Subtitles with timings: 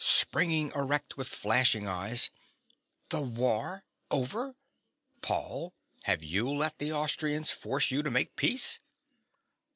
[0.03, 2.31] (springing erect, with flashing eyes).
[3.09, 4.55] The war over!
[5.21, 8.79] Paul: have you let the Austrians force you to make peace?